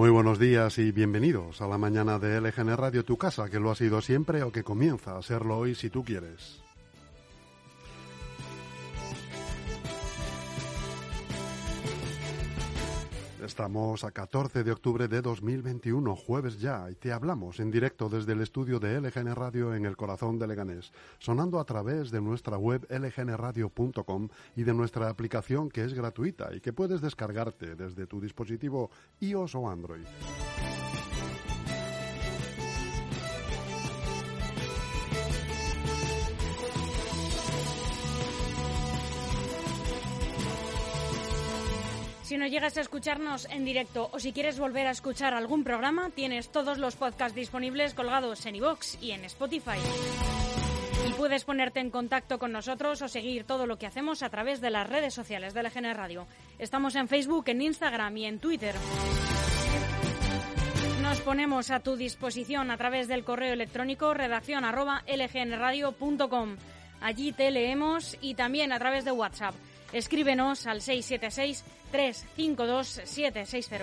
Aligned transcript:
Muy 0.00 0.08
buenos 0.08 0.38
días 0.38 0.78
y 0.78 0.92
bienvenidos 0.92 1.60
a 1.60 1.68
la 1.68 1.76
mañana 1.76 2.18
de 2.18 2.40
LGN 2.40 2.74
Radio, 2.74 3.04
tu 3.04 3.18
casa, 3.18 3.50
que 3.50 3.60
lo 3.60 3.70
ha 3.70 3.74
sido 3.74 4.00
siempre 4.00 4.42
o 4.42 4.50
que 4.50 4.64
comienza 4.64 5.18
a 5.18 5.20
serlo 5.20 5.58
hoy 5.58 5.74
si 5.74 5.90
tú 5.90 6.02
quieres. 6.02 6.62
Estamos 13.60 14.04
a 14.04 14.10
14 14.10 14.64
de 14.64 14.72
octubre 14.72 15.06
de 15.06 15.20
2021, 15.20 16.16
jueves 16.16 16.58
ya, 16.60 16.90
y 16.90 16.94
te 16.94 17.12
hablamos 17.12 17.60
en 17.60 17.70
directo 17.70 18.08
desde 18.08 18.32
el 18.32 18.40
estudio 18.40 18.80
de 18.80 18.98
LGN 18.98 19.34
Radio 19.34 19.74
en 19.74 19.84
el 19.84 19.98
corazón 19.98 20.38
de 20.38 20.46
Leganés, 20.46 20.94
sonando 21.18 21.60
a 21.60 21.64
través 21.64 22.10
de 22.10 22.22
nuestra 22.22 22.56
web 22.56 22.86
lgnradio.com 22.88 24.28
y 24.56 24.62
de 24.62 24.72
nuestra 24.72 25.10
aplicación 25.10 25.68
que 25.68 25.84
es 25.84 25.92
gratuita 25.92 26.54
y 26.54 26.60
que 26.60 26.72
puedes 26.72 27.02
descargarte 27.02 27.76
desde 27.76 28.06
tu 28.06 28.18
dispositivo 28.18 28.90
iOS 29.20 29.54
o 29.54 29.68
Android. 29.68 30.06
Si 42.30 42.38
no 42.38 42.46
llegas 42.46 42.76
a 42.76 42.82
escucharnos 42.82 43.46
en 43.46 43.64
directo 43.64 44.08
o 44.12 44.20
si 44.20 44.32
quieres 44.32 44.56
volver 44.56 44.86
a 44.86 44.92
escuchar 44.92 45.34
algún 45.34 45.64
programa, 45.64 46.10
tienes 46.10 46.48
todos 46.50 46.78
los 46.78 46.94
podcasts 46.94 47.34
disponibles 47.34 47.92
colgados 47.92 48.46
en 48.46 48.54
iVoox 48.54 49.02
y 49.02 49.10
en 49.10 49.24
Spotify. 49.24 49.80
Y 51.08 51.12
puedes 51.14 51.42
ponerte 51.42 51.80
en 51.80 51.90
contacto 51.90 52.38
con 52.38 52.52
nosotros 52.52 53.02
o 53.02 53.08
seguir 53.08 53.42
todo 53.42 53.66
lo 53.66 53.78
que 53.78 53.88
hacemos 53.88 54.22
a 54.22 54.30
través 54.30 54.60
de 54.60 54.70
las 54.70 54.88
redes 54.88 55.12
sociales 55.12 55.54
de 55.54 55.64
LGN 55.64 55.92
Radio. 55.92 56.28
Estamos 56.60 56.94
en 56.94 57.08
Facebook, 57.08 57.48
en 57.48 57.62
Instagram 57.62 58.16
y 58.16 58.26
en 58.26 58.38
Twitter. 58.38 58.76
Nos 61.02 61.20
ponemos 61.22 61.72
a 61.72 61.80
tu 61.80 61.96
disposición 61.96 62.70
a 62.70 62.76
través 62.76 63.08
del 63.08 63.24
correo 63.24 63.54
electrónico 63.54 64.14
redacción 64.14 64.64
arroba 64.64 65.02
lgnradio.com. 65.08 66.58
Allí 67.00 67.32
te 67.32 67.50
leemos 67.50 68.16
y 68.20 68.34
también 68.34 68.72
a 68.72 68.78
través 68.78 69.04
de 69.04 69.10
WhatsApp. 69.10 69.56
Escríbenos 69.92 70.68
al 70.68 70.80
676-352-760. 71.92 73.80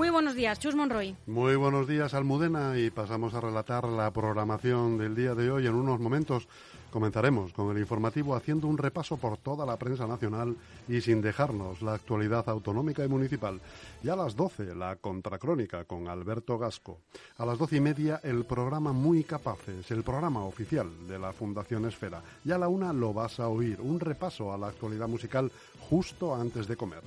Muy 0.03 0.11
buenos 0.11 0.35
días, 0.35 0.59
Chus 0.59 0.75
Monroy. 0.75 1.15
Muy 1.29 1.55
buenos 1.55 1.87
días, 1.87 2.13
Almudena, 2.13 2.77
y 2.77 2.91
pasamos 2.91 3.35
a 3.35 3.41
relatar 3.41 3.85
la 3.85 4.11
programación 4.11 4.99
del 4.99 5.15
día 5.15 5.37
de 5.37 5.49
hoy 5.49 5.69
en 5.69 5.77
unos 5.77 6.01
momentos. 6.01 6.49
Comenzaremos 6.91 7.53
con 7.53 7.71
el 7.71 7.81
informativo 7.81 8.35
haciendo 8.35 8.67
un 8.67 8.79
repaso 8.79 9.17
por 9.17 9.39
toda 9.39 9.65
la 9.65 9.77
prensa 9.77 10.09
nacional 10.09 10.57
y 10.89 11.01
sin 11.03 11.23
dejarnos 11.23 11.83
la 11.83 11.95
actualidad 11.95 12.49
autonómica 12.49 13.05
y 13.05 13.09
municipal. 13.09 13.61
Y 14.03 14.09
a 14.09 14.17
las 14.17 14.35
12, 14.35 14.75
la 14.75 14.97
contracrónica 14.97 15.85
con 15.85 16.09
Alberto 16.09 16.59
Gasco. 16.59 16.99
A 17.37 17.47
las 17.47 17.57
doce 17.57 17.77
y 17.77 17.81
media, 17.81 18.19
el 18.25 18.45
programa 18.45 18.93
Muy 18.93 19.23
Capaces, 19.23 19.89
el 19.93 20.03
programa 20.03 20.43
oficial 20.43 20.89
de 21.07 21.21
la 21.21 21.33
Fundación 21.33 21.85
Esfera. 21.85 22.25
Y 22.45 22.51
a 22.51 22.59
la 22.59 22.67
una 22.67 22.93
lo 22.93 23.15
vas 23.15 23.39
a 23.39 23.47
oír, 23.47 23.81
un 23.81 24.01
repaso 24.01 24.53
a 24.53 24.59
la 24.59 24.67
actualidad 24.67 25.07
musical 25.07 25.53
justo 25.89 26.35
antes 26.35 26.67
de 26.67 26.77
comer. 26.77 27.03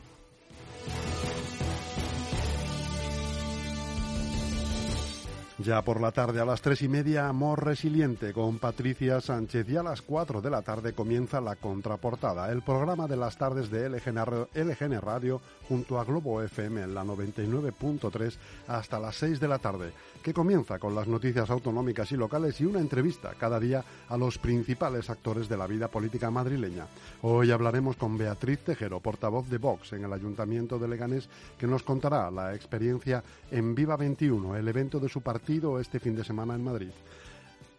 Ya 5.66 5.82
por 5.82 6.00
la 6.00 6.12
tarde 6.12 6.40
a 6.40 6.46
las 6.46 6.62
tres 6.62 6.84
y 6.84 6.88
media, 6.88 7.28
Amor 7.28 7.66
Resiliente 7.66 8.34
con 8.34 8.60
Patricia 8.60 9.20
Sánchez 9.20 9.68
y 9.68 9.76
a 9.76 9.82
las 9.82 10.04
cuatro 10.04 10.40
de 10.40 10.52
la 10.52 10.62
tarde 10.62 10.94
comienza 10.94 11.42
la 11.42 11.56
contraportada, 11.56 12.52
el 12.52 12.62
programa 12.62 13.08
de 13.08 13.18
las 13.18 13.36
tardes 13.36 13.72
de 13.72 13.90
LGN, 13.90 14.48
LGN 14.54 15.02
Radio 15.02 15.42
junto 15.68 16.00
a 16.00 16.06
Globo 16.06 16.44
FM 16.44 16.84
en 16.84 16.94
la 16.94 17.04
99.3 17.04 18.36
hasta 18.68 19.00
las 19.00 19.16
seis 19.16 19.40
de 19.40 19.48
la 19.48 19.58
tarde, 19.58 19.92
que 20.22 20.36
comienza 20.36 20.78
con 20.78 20.94
las 20.94 21.08
noticias 21.08 21.50
autonómicas 21.50 22.12
y 22.12 22.16
locales 22.16 22.62
y 22.62 22.66
una 22.66 22.80
entrevista 22.80 23.34
cada 23.34 23.60
día 23.60 23.84
a 24.08 24.18
los 24.18 24.38
principales 24.38 25.10
actores 25.10 25.50
de 25.50 25.58
la 25.58 25.66
vida 25.66 25.88
política 25.88 26.30
madrileña. 26.30 26.86
Hoy 27.24 27.50
hablaremos 27.50 27.96
con 27.96 28.20
Beatriz 28.20 28.60
Tejero, 28.60 29.00
portavoz 29.00 29.50
de 29.50 29.58
Vox 29.58 29.94
en 29.94 30.04
el 30.04 30.14
Ayuntamiento 30.14 30.78
de 30.78 30.88
Leganés, 30.88 31.28
que 31.58 31.66
nos 31.66 31.82
contará 31.82 32.30
la 32.30 32.54
experiencia 32.54 33.24
en 33.50 33.74
Viva 33.74 33.98
21, 33.98 34.58
el 34.58 34.68
evento 34.68 35.00
de 35.00 35.10
su 35.10 35.22
partido 35.22 35.55
este 35.80 36.00
fin 36.00 36.16
de 36.16 36.24
semana 36.24 36.56
en 36.56 36.64
Madrid. 36.64 36.90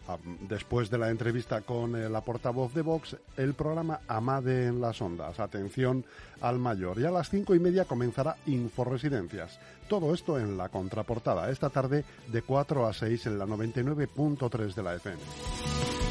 Ah, 0.09 0.19
Después 0.49 0.89
de 0.89 0.99
la 0.99 1.11
entrevista 1.11 1.61
con 1.63 1.97
eh, 1.97 2.09
la 2.09 2.21
portavoz 2.21 2.73
de 2.75 2.83
Vox, 2.83 3.17
el 3.37 3.55
programa 3.55 4.01
Amade 4.09 4.67
en 4.67 4.81
las 4.81 5.03
Ondas. 5.03 5.41
Atención 5.41 6.05
al 6.41 6.59
mayor. 6.59 6.99
Y 6.99 7.05
a 7.05 7.11
las 7.11 7.29
cinco 7.29 7.55
y 7.55 7.59
media 7.59 7.85
comenzará 7.85 8.37
Inforesidencias. 8.47 9.59
Todo 9.89 10.15
esto 10.15 10.39
en 10.39 10.57
la 10.57 10.69
contraportada. 10.69 11.51
Esta 11.51 11.71
tarde 11.71 12.05
de 12.29 12.43
4 12.43 12.87
a 12.87 12.93
6 12.93 13.27
en 13.27 13.39
la 13.39 13.47
99.3 13.47 14.75
de 14.75 14.83
la 14.83 14.95
FM. 14.95 16.06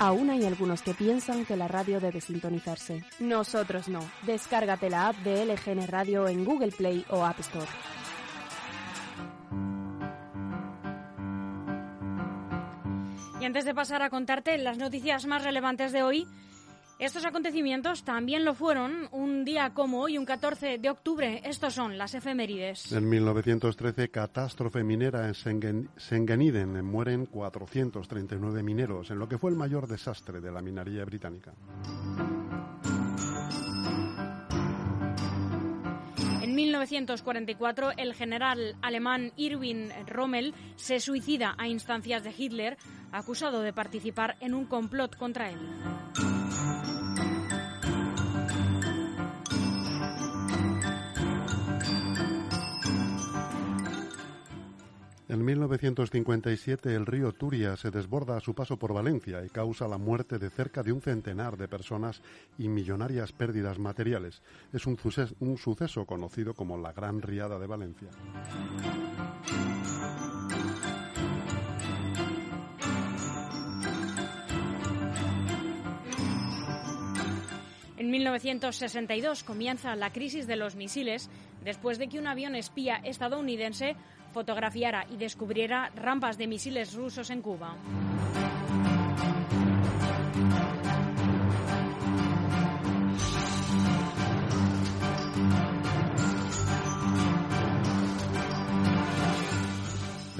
Aún 0.00 0.30
hay 0.30 0.46
algunos 0.46 0.80
que 0.80 0.94
piensan 0.94 1.44
que 1.44 1.58
la 1.58 1.68
radio 1.68 2.00
debe 2.00 2.22
sintonizarse. 2.22 3.04
Nosotros 3.18 3.86
no. 3.86 4.00
Descárgate 4.22 4.88
la 4.88 5.08
app 5.08 5.16
de 5.16 5.44
LGN 5.44 5.86
Radio 5.88 6.26
en 6.26 6.42
Google 6.42 6.72
Play 6.72 7.04
o 7.10 7.22
App 7.22 7.38
Store. 7.40 7.66
Y 13.42 13.44
antes 13.44 13.66
de 13.66 13.74
pasar 13.74 14.00
a 14.00 14.08
contarte 14.08 14.56
las 14.56 14.78
noticias 14.78 15.26
más 15.26 15.44
relevantes 15.44 15.92
de 15.92 16.02
hoy, 16.02 16.26
estos 17.00 17.24
acontecimientos 17.24 18.04
también 18.04 18.44
lo 18.44 18.54
fueron 18.54 19.08
un 19.12 19.44
día 19.44 19.70
como 19.72 20.02
hoy, 20.02 20.18
un 20.18 20.26
14 20.26 20.76
de 20.78 20.90
octubre. 20.90 21.40
Estos 21.44 21.72
son 21.74 21.96
las 21.96 22.14
efemérides. 22.14 22.92
En 22.92 23.08
1913, 23.08 24.10
catástrofe 24.10 24.84
minera 24.84 25.26
en 25.26 25.32
Sengen- 25.34 25.88
Sengeniden. 25.96 26.84
Mueren 26.84 27.24
439 27.26 28.62
mineros, 28.62 29.10
en 29.10 29.18
lo 29.18 29.28
que 29.28 29.38
fue 29.38 29.50
el 29.50 29.56
mayor 29.56 29.88
desastre 29.88 30.40
de 30.40 30.52
la 30.52 30.60
minería 30.60 31.04
británica. 31.06 31.52
En 36.42 36.54
1944, 36.54 37.92
el 37.96 38.14
general 38.14 38.76
alemán 38.82 39.32
Irwin 39.36 39.90
Rommel 40.06 40.54
se 40.76 41.00
suicida 41.00 41.54
a 41.56 41.66
instancias 41.66 42.22
de 42.24 42.34
Hitler, 42.36 42.76
acusado 43.12 43.62
de 43.62 43.72
participar 43.72 44.36
en 44.40 44.52
un 44.54 44.66
complot 44.66 45.16
contra 45.16 45.50
él. 45.50 45.58
En 55.30 55.44
1957 55.44 56.92
el 56.92 57.06
río 57.06 57.32
Turia 57.32 57.76
se 57.76 57.92
desborda 57.92 58.36
a 58.36 58.40
su 58.40 58.52
paso 58.52 58.76
por 58.76 58.92
Valencia 58.92 59.44
y 59.44 59.48
causa 59.48 59.86
la 59.86 59.96
muerte 59.96 60.40
de 60.40 60.50
cerca 60.50 60.82
de 60.82 60.90
un 60.90 61.00
centenar 61.00 61.56
de 61.56 61.68
personas 61.68 62.20
y 62.58 62.66
millonarias 62.66 63.30
pérdidas 63.30 63.78
materiales. 63.78 64.42
Es 64.72 64.88
un, 64.88 64.98
un 65.38 65.56
suceso 65.56 66.04
conocido 66.04 66.54
como 66.54 66.76
la 66.76 66.92
Gran 66.92 67.22
Riada 67.22 67.60
de 67.60 67.66
Valencia. 67.68 68.08
En 78.10 78.14
1962 78.14 79.44
comienza 79.44 79.94
la 79.94 80.10
crisis 80.10 80.48
de 80.48 80.56
los 80.56 80.74
misiles 80.74 81.30
después 81.62 81.96
de 81.96 82.08
que 82.08 82.18
un 82.18 82.26
avión 82.26 82.56
espía 82.56 82.96
estadounidense 83.04 83.94
fotografiara 84.32 85.06
y 85.12 85.16
descubriera 85.16 85.92
rampas 85.94 86.36
de 86.36 86.48
misiles 86.48 86.92
rusos 86.94 87.30
en 87.30 87.40
Cuba. 87.40 87.76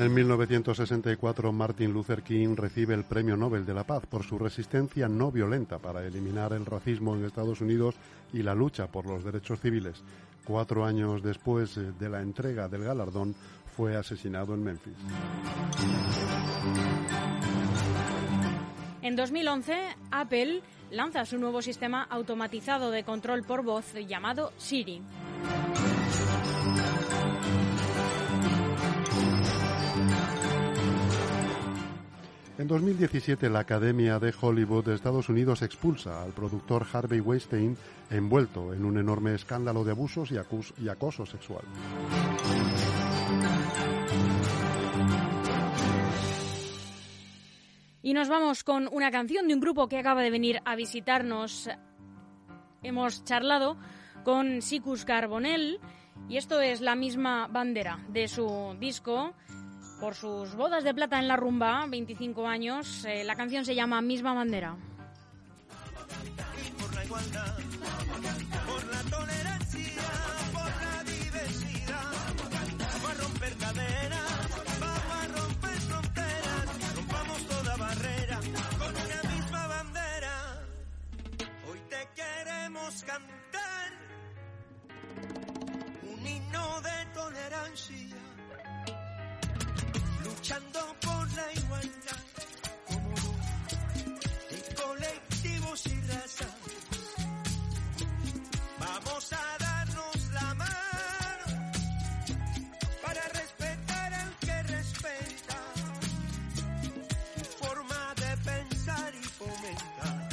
En 0.00 0.14
1964, 0.14 1.52
Martin 1.52 1.92
Luther 1.92 2.22
King 2.22 2.56
recibe 2.56 2.94
el 2.94 3.04
Premio 3.04 3.36
Nobel 3.36 3.66
de 3.66 3.74
la 3.74 3.84
Paz 3.84 4.06
por 4.06 4.24
su 4.24 4.38
resistencia 4.38 5.10
no 5.10 5.30
violenta 5.30 5.78
para 5.78 6.06
eliminar 6.06 6.54
el 6.54 6.64
racismo 6.64 7.14
en 7.14 7.26
Estados 7.26 7.60
Unidos 7.60 7.96
y 8.32 8.42
la 8.42 8.54
lucha 8.54 8.86
por 8.86 9.04
los 9.04 9.22
derechos 9.22 9.60
civiles. 9.60 10.02
Cuatro 10.46 10.86
años 10.86 11.22
después 11.22 11.78
de 11.98 12.08
la 12.08 12.22
entrega 12.22 12.66
del 12.66 12.84
galardón, 12.84 13.34
fue 13.76 13.94
asesinado 13.94 14.54
en 14.54 14.64
Memphis. 14.64 14.96
En 19.02 19.16
2011, 19.16 19.74
Apple 20.12 20.62
lanza 20.90 21.26
su 21.26 21.36
nuevo 21.36 21.60
sistema 21.60 22.04
automatizado 22.04 22.90
de 22.90 23.04
control 23.04 23.42
por 23.42 23.62
voz 23.62 23.92
llamado 24.08 24.54
Siri. 24.56 25.02
En 32.60 32.68
2017, 32.68 33.48
la 33.48 33.60
Academia 33.60 34.18
de 34.18 34.34
Hollywood 34.38 34.84
de 34.84 34.94
Estados 34.94 35.30
Unidos 35.30 35.62
expulsa 35.62 36.22
al 36.22 36.32
productor 36.32 36.86
Harvey 36.92 37.18
Weinstein 37.18 37.74
envuelto 38.10 38.74
en 38.74 38.84
un 38.84 38.98
enorme 38.98 39.34
escándalo 39.34 39.82
de 39.82 39.92
abusos 39.92 40.30
y, 40.30 40.36
acoso 40.36 41.24
sexual. 41.24 41.64
Y 48.02 48.12
nos 48.12 48.28
vamos 48.28 48.62
con 48.62 48.90
una 48.92 49.10
canción 49.10 49.48
de 49.48 49.54
un 49.54 49.60
grupo 49.60 49.88
que 49.88 49.98
acaba 49.98 50.20
de 50.20 50.30
venir 50.30 50.60
a 50.66 50.76
visitarnos. 50.76 51.70
Hemos 52.82 53.24
charlado 53.24 53.78
con 54.22 54.60
Sicus 54.60 55.06
Carbonell 55.06 55.80
y 56.28 56.36
esto 56.36 56.60
es 56.60 56.82
la 56.82 56.94
misma 56.94 57.46
bandera 57.46 58.04
de 58.10 58.28
su 58.28 58.76
disco. 58.78 59.34
Por 60.00 60.14
sus 60.14 60.54
bodas 60.54 60.82
de 60.82 60.94
plata 60.94 61.18
en 61.18 61.28
la 61.28 61.36
rumba, 61.36 61.84
25 61.86 62.46
años, 62.46 63.04
eh, 63.04 63.22
la 63.22 63.36
canción 63.36 63.66
se 63.66 63.74
llama 63.74 64.00
Misma 64.00 64.32
bandera. 64.32 64.74
Por 66.78 66.94
la 66.94 67.04
igualdad, 67.04 67.58
por 68.66 68.84
la 68.86 69.02
tolerancia, 69.16 70.02
por 70.54 70.70
la 70.82 71.04
diversidad, 71.04 72.12
vamos 72.90 73.10
a 73.10 73.14
romper 73.22 73.56
cadenas, 73.58 74.48
vamos 74.80 75.12
a 75.12 75.28
romper 75.38 75.80
fronteras, 75.80 76.94
rompamos 76.96 77.46
toda 77.46 77.76
barrera 77.76 78.40
con 78.78 78.90
una 78.96 79.34
misma 79.34 79.66
bandera. 79.66 80.62
Hoy 81.68 81.78
te 81.90 82.08
queremos 82.14 83.04
cantar 83.04 83.92
un 86.10 86.26
himno 86.26 86.80
de 86.80 87.06
tolerancia, 87.12 88.09
luchando 90.40 90.80
por 91.02 91.32
la 91.34 91.52
igualdad. 91.52 92.22
como 92.86 93.14
de 94.50 94.74
colectivos 94.74 95.86
y 95.86 96.00
razas. 96.00 96.56
Vamos 98.78 99.32
a 99.34 99.58
darnos 99.58 100.30
la 100.32 100.54
mano 100.54 101.72
para 103.04 103.22
respetar 103.28 104.14
al 104.14 104.34
que 104.38 104.62
respeta 104.62 105.58
tu 107.36 107.44
forma 107.62 108.14
de 108.16 108.36
pensar 108.38 109.14
y 109.14 109.24
fomentar 109.24 110.28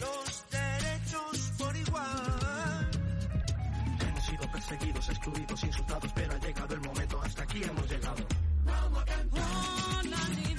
los 0.00 0.44
derechos 0.50 1.52
por 1.58 1.76
igual. 1.76 2.90
Hemos 4.00 4.24
sido 4.26 4.50
perseguidos, 4.50 5.08
excluidos, 5.10 5.62
insultados, 5.62 6.12
pero 6.12 6.32
ha 6.34 6.38
llegado 6.38 6.74
el 6.74 6.80
momento, 6.80 7.22
hasta 7.22 7.44
aquí 7.44 7.62
hemos 7.62 7.88
llegado. 7.88 8.43
Por 9.30 10.06
la 10.06 10.28
libertad, 10.28 10.53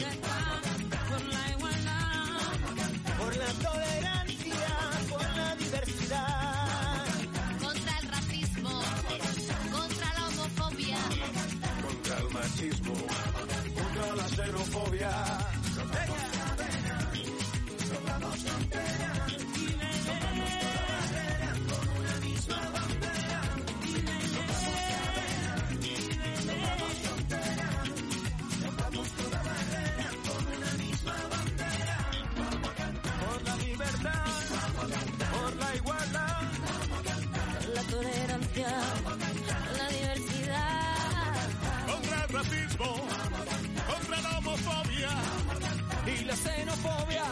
la 46.25 46.35
xenofobia. 46.35 47.23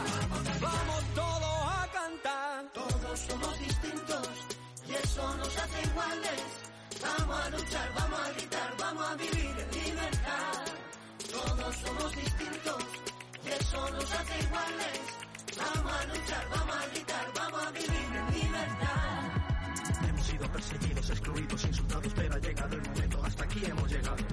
Vamos 0.60 1.04
todos 1.14 1.56
a 1.80 1.88
cantar. 1.92 2.72
Todos 2.72 3.18
somos 3.28 3.58
distintos 3.58 4.28
y 4.88 4.92
eso 4.94 5.36
nos 5.36 5.56
hace 5.56 5.82
iguales. 5.82 6.42
Vamos 7.02 7.40
a 7.44 7.50
luchar, 7.50 7.88
vamos 7.94 8.20
a 8.20 8.30
gritar, 8.32 8.70
vamos 8.78 9.04
a 9.10 9.14
vivir 9.16 9.54
en 9.64 9.70
libertad. 9.84 10.64
Todos 11.30 11.76
somos 11.76 12.16
distintos 12.16 12.84
y 13.44 13.48
eso 13.48 13.90
nos 13.90 14.12
hace 14.12 14.34
iguales. 14.46 15.00
Vamos 15.56 15.92
a 15.92 16.04
luchar, 16.06 16.44
vamos 16.50 16.76
a 16.76 16.86
gritar, 16.92 17.26
vamos 17.34 17.62
a 17.66 17.70
vivir 17.70 18.08
en 18.20 18.26
libertad. 18.38 20.08
Hemos 20.08 20.26
sido 20.26 20.52
perseguidos, 20.52 21.10
excluidos, 21.10 21.64
insultados, 21.64 22.12
pero 22.14 22.34
ha 22.34 22.38
llegado 22.38 22.74
el 22.76 22.82
momento, 22.82 23.24
hasta 23.24 23.44
aquí 23.44 23.64
hemos 23.66 23.90
llegado. 23.90 24.24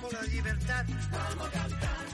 por 0.00 0.12
la 0.12 0.22
libertad, 0.22 0.84
vamos 1.10 1.48
a 1.48 1.50
cantar, 1.50 2.13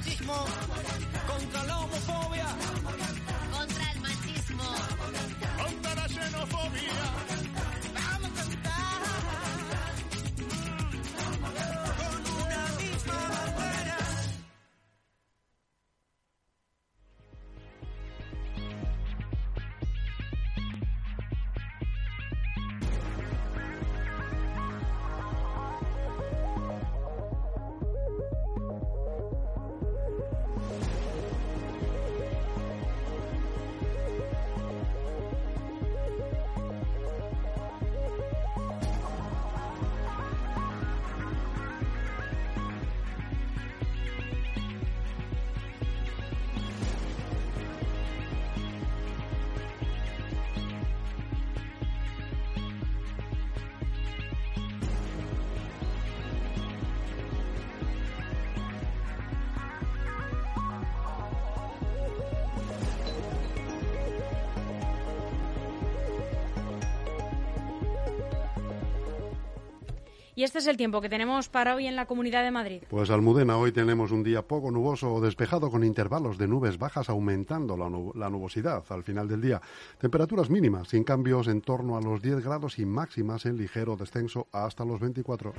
racismo, 0.00 0.32
Y 70.40 70.42
este 70.42 70.58
es 70.60 70.66
el 70.68 70.78
tiempo 70.78 71.02
que 71.02 71.10
tenemos 71.10 71.50
para 71.50 71.74
hoy 71.74 71.86
en 71.86 71.96
la 71.96 72.06
Comunidad 72.06 72.42
de 72.42 72.50
Madrid. 72.50 72.82
Pues 72.88 73.10
Almudena, 73.10 73.58
hoy 73.58 73.72
tenemos 73.72 74.10
un 74.10 74.22
día 74.22 74.40
poco 74.40 74.70
nuboso 74.70 75.12
o 75.12 75.20
despejado 75.20 75.70
con 75.70 75.84
intervalos 75.84 76.38
de 76.38 76.48
nubes 76.48 76.78
bajas 76.78 77.10
aumentando 77.10 77.76
la, 77.76 77.90
nu- 77.90 78.12
la 78.14 78.30
nubosidad 78.30 78.82
al 78.88 79.02
final 79.02 79.28
del 79.28 79.42
día. 79.42 79.60
Temperaturas 79.98 80.48
mínimas 80.48 80.88
sin 80.88 81.04
cambios 81.04 81.46
en 81.46 81.60
torno 81.60 81.98
a 81.98 82.00
los 82.00 82.22
10 82.22 82.42
grados 82.42 82.78
y 82.78 82.86
máximas 82.86 83.44
en 83.44 83.58
ligero 83.58 83.96
descenso 83.96 84.48
hasta 84.50 84.82
los 84.86 84.98
24. 84.98 85.52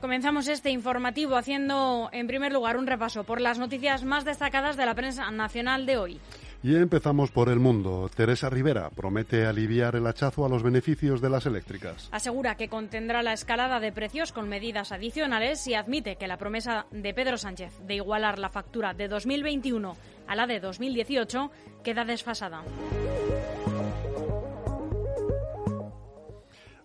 Comenzamos 0.00 0.48
este 0.48 0.70
informativo 0.70 1.36
haciendo, 1.36 2.08
en 2.12 2.26
primer 2.26 2.52
lugar, 2.52 2.76
un 2.78 2.86
repaso 2.86 3.24
por 3.24 3.40
las 3.40 3.58
noticias 3.58 4.02
más 4.02 4.24
destacadas 4.24 4.76
de 4.76 4.86
la 4.86 4.94
prensa 4.94 5.30
nacional 5.30 5.84
de 5.86 5.98
hoy. 5.98 6.20
Y 6.62 6.76
empezamos 6.76 7.30
por 7.30 7.48
el 7.48 7.58
mundo. 7.58 8.10
Teresa 8.14 8.50
Rivera 8.50 8.90
promete 8.90 9.46
aliviar 9.46 9.96
el 9.96 10.06
hachazo 10.06 10.44
a 10.44 10.48
los 10.48 10.62
beneficios 10.62 11.22
de 11.22 11.30
las 11.30 11.46
eléctricas. 11.46 12.08
Asegura 12.12 12.56
que 12.56 12.68
contendrá 12.68 13.22
la 13.22 13.32
escalada 13.32 13.80
de 13.80 13.92
precios 13.92 14.32
con 14.32 14.48
medidas 14.48 14.92
adicionales 14.92 15.66
y 15.66 15.74
admite 15.74 16.16
que 16.16 16.28
la 16.28 16.36
promesa 16.36 16.86
de 16.90 17.14
Pedro 17.14 17.38
Sánchez 17.38 17.72
de 17.86 17.94
igualar 17.94 18.38
la 18.38 18.50
factura 18.50 18.92
de 18.92 19.08
2021 19.08 19.96
a 20.26 20.36
la 20.36 20.46
de 20.46 20.60
2018 20.60 21.50
queda 21.82 22.04
desfasada. 22.04 22.62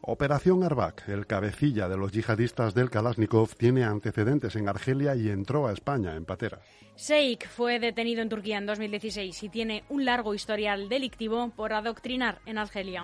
Operación 0.07 0.63
Arbak, 0.63 1.09
el 1.09 1.25
cabecilla 1.25 1.89
de 1.89 1.97
los 1.97 2.11
yihadistas 2.11 2.75
del 2.75 2.91
Kalashnikov, 2.91 3.55
tiene 3.55 3.83
antecedentes 3.83 4.55
en 4.55 4.69
Argelia 4.69 5.15
y 5.15 5.29
entró 5.29 5.65
a 5.65 5.73
España 5.73 6.15
en 6.15 6.25
patera. 6.25 6.59
Sheikh 6.95 7.47
fue 7.47 7.79
detenido 7.79 8.21
en 8.21 8.29
Turquía 8.29 8.59
en 8.59 8.67
2016 8.67 9.41
y 9.41 9.49
tiene 9.49 9.83
un 9.89 10.05
largo 10.05 10.35
historial 10.35 10.89
delictivo 10.89 11.49
por 11.55 11.73
adoctrinar 11.73 12.39
en 12.45 12.59
Argelia. 12.59 13.03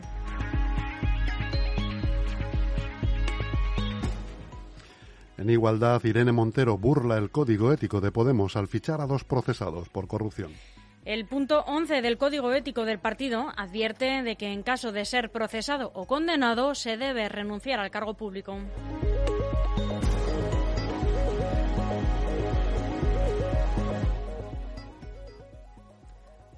En 5.39 5.49
igualdad, 5.49 6.03
Irene 6.03 6.31
Montero 6.31 6.77
burla 6.77 7.17
el 7.17 7.31
código 7.31 7.73
ético 7.73 7.99
de 7.99 8.11
Podemos 8.11 8.55
al 8.55 8.67
fichar 8.67 9.01
a 9.01 9.07
dos 9.07 9.23
procesados 9.23 9.89
por 9.89 10.07
corrupción. 10.07 10.51
El 11.03 11.25
punto 11.25 11.63
11 11.65 12.03
del 12.03 12.19
Código 12.19 12.53
Ético 12.53 12.85
del 12.85 12.99
partido 12.99 13.51
advierte 13.57 14.21
de 14.21 14.35
que 14.35 14.53
en 14.53 14.61
caso 14.61 14.91
de 14.91 15.05
ser 15.05 15.31
procesado 15.31 15.91
o 15.95 16.05
condenado 16.05 16.75
se 16.75 16.95
debe 16.95 17.27
renunciar 17.27 17.79
al 17.79 17.89
cargo 17.89 18.13
público. 18.13 18.59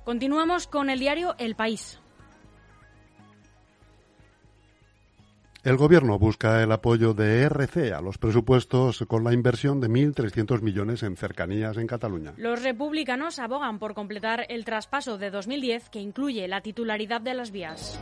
Continuamos 0.04 0.68
con 0.68 0.90
el 0.90 1.00
diario 1.00 1.36
El 1.38 1.56
País. 1.56 2.03
El 5.64 5.78
Gobierno 5.78 6.20
busca 6.20 6.62
el 6.62 6.74
apoyo 6.74 7.14
de 7.14 7.44
RC 7.44 7.94
a 7.94 8.02
los 8.02 8.18
presupuestos 8.18 9.06
con 9.08 9.24
la 9.24 9.32
inversión 9.32 9.80
de 9.80 9.88
1.300 9.88 10.62
millones 10.62 11.04
en 11.04 11.16
cercanías 11.16 11.78
en 11.78 11.88
Cataluña. 11.88 12.34
Los 12.36 12.62
republicanos 12.62 13.40
abogan 13.40 13.80
por 13.80 13.94
completar 13.94 14.46
el 14.50 14.66
traspaso 14.66 15.18
de 15.18 15.32
2010 15.32 15.90
que 15.90 16.02
incluye 16.02 16.50
la 16.50 16.60
titularidad 16.60 17.22
de 17.22 17.34
las 17.34 17.52
vías. 17.52 17.98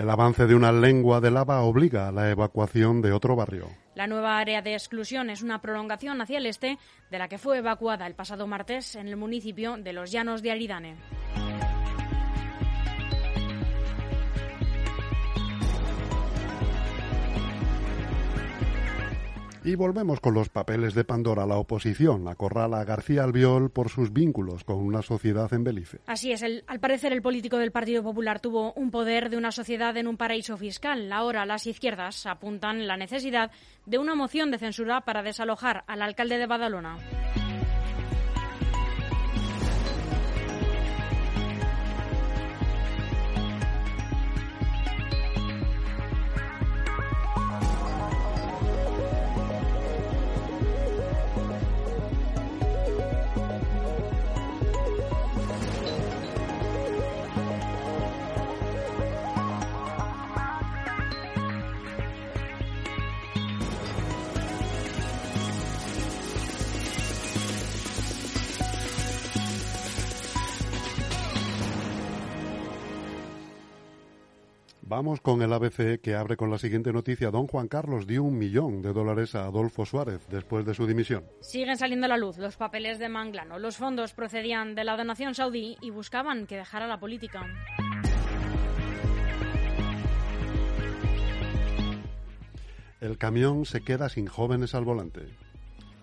El 0.00 0.08
avance 0.08 0.46
de 0.46 0.54
una 0.54 0.72
lengua 0.72 1.20
de 1.20 1.30
lava 1.30 1.60
obliga 1.60 2.08
a 2.08 2.10
la 2.10 2.30
evacuación 2.30 3.02
de 3.02 3.12
otro 3.12 3.36
barrio. 3.36 3.68
La 3.94 4.06
nueva 4.06 4.38
área 4.38 4.62
de 4.62 4.72
exclusión 4.72 5.28
es 5.28 5.42
una 5.42 5.60
prolongación 5.60 6.22
hacia 6.22 6.38
el 6.38 6.46
este 6.46 6.78
de 7.10 7.18
la 7.18 7.28
que 7.28 7.36
fue 7.36 7.58
evacuada 7.58 8.06
el 8.06 8.14
pasado 8.14 8.46
martes 8.46 8.94
en 8.94 9.08
el 9.08 9.18
municipio 9.18 9.76
de 9.76 9.92
Los 9.92 10.10
Llanos 10.10 10.40
de 10.40 10.52
Aridane. 10.52 10.96
Y 19.62 19.74
volvemos 19.74 20.20
con 20.20 20.34
los 20.34 20.48
papeles 20.48 20.94
de 20.94 21.04
Pandora. 21.04 21.44
La 21.44 21.56
oposición 21.56 22.26
acorrala 22.28 22.80
a 22.80 22.84
García 22.84 23.24
Albiol 23.24 23.70
por 23.70 23.90
sus 23.90 24.12
vínculos 24.12 24.64
con 24.64 24.78
una 24.78 25.02
sociedad 25.02 25.52
en 25.52 25.64
Belice. 25.64 25.98
Así 26.06 26.32
es, 26.32 26.42
al 26.42 26.80
parecer 26.80 27.12
el 27.12 27.20
político 27.20 27.58
del 27.58 27.70
Partido 27.70 28.02
Popular 28.02 28.40
tuvo 28.40 28.72
un 28.72 28.90
poder 28.90 29.28
de 29.28 29.36
una 29.36 29.52
sociedad 29.52 29.96
en 29.96 30.06
un 30.06 30.16
paraíso 30.16 30.56
fiscal. 30.56 31.12
Ahora 31.12 31.44
las 31.44 31.66
izquierdas 31.66 32.24
apuntan 32.26 32.86
la 32.86 32.96
necesidad 32.96 33.50
de 33.84 33.98
una 33.98 34.14
moción 34.14 34.50
de 34.50 34.58
censura 34.58 35.02
para 35.02 35.22
desalojar 35.22 35.84
al 35.86 36.02
alcalde 36.02 36.38
de 36.38 36.46
Badalona. 36.46 36.96
Vamos 74.90 75.20
con 75.20 75.40
el 75.40 75.52
ABC 75.52 76.00
que 76.00 76.16
abre 76.16 76.36
con 76.36 76.50
la 76.50 76.58
siguiente 76.58 76.92
noticia. 76.92 77.30
Don 77.30 77.46
Juan 77.46 77.68
Carlos 77.68 78.08
dio 78.08 78.24
un 78.24 78.36
millón 78.36 78.82
de 78.82 78.92
dólares 78.92 79.36
a 79.36 79.44
Adolfo 79.44 79.86
Suárez 79.86 80.26
después 80.28 80.66
de 80.66 80.74
su 80.74 80.84
dimisión. 80.84 81.22
Siguen 81.42 81.76
saliendo 81.76 82.06
a 82.06 82.08
la 82.08 82.16
luz 82.16 82.38
los 82.38 82.56
papeles 82.56 82.98
de 82.98 83.08
Manglano. 83.08 83.60
Los 83.60 83.76
fondos 83.76 84.14
procedían 84.14 84.74
de 84.74 84.82
la 84.82 84.96
donación 84.96 85.36
saudí 85.36 85.76
y 85.80 85.90
buscaban 85.90 86.48
que 86.48 86.56
dejara 86.56 86.88
la 86.88 86.98
política. 86.98 87.46
El 93.00 93.16
camión 93.16 93.66
se 93.66 93.82
queda 93.82 94.08
sin 94.08 94.26
jóvenes 94.26 94.74
al 94.74 94.84
volante. 94.84 95.20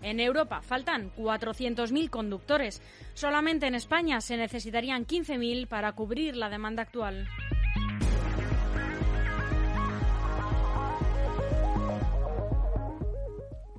En 0.01 0.21
Europa 0.21 0.61
faltan 0.61 1.11
400.000 1.17 2.09
conductores. 2.09 2.81
Solamente 3.15 3.67
en 3.67 3.75
España 3.75 4.21
se 4.21 4.37
necesitarían 4.37 5.05
15.000 5.05 5.67
para 5.67 5.91
cubrir 5.91 6.37
la 6.37 6.49
demanda 6.49 6.83
actual. 6.83 7.27